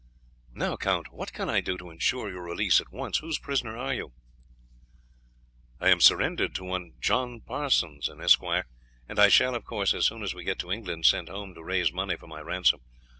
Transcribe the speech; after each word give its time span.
"Now, 0.55 0.77
Count, 0.77 1.13
what 1.13 1.31
can 1.31 1.47
I 1.47 1.61
do 1.61 1.77
to 1.77 1.91
ensure 1.91 2.27
your 2.27 2.41
release 2.41 2.81
at 2.81 2.91
once? 2.91 3.19
Whose 3.19 3.37
prisoner 3.37 3.77
are 3.77 3.93
you?" 3.93 4.13
"I 5.79 5.95
surrendered 5.99 6.55
to 6.55 6.63
one 6.63 6.93
John 6.99 7.39
Parsons, 7.39 8.09
an 8.09 8.19
esquire, 8.19 8.65
and 9.07 9.19
I 9.19 9.29
shall, 9.29 9.53
of 9.53 9.63
course, 9.63 9.93
as 9.93 10.07
soon 10.07 10.23
as 10.23 10.33
we 10.33 10.43
get 10.43 10.57
to 10.57 10.71
England, 10.71 11.05
send 11.05 11.29
home 11.29 11.53
to 11.53 11.63
raise 11.63 11.93
money 11.93 12.15
for 12.15 12.25
my 12.25 12.39
ransom." 12.41 12.81